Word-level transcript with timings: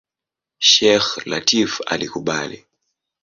Sheikh 0.69 1.09
Lateef 1.29 1.73
alikubali. 1.93 2.59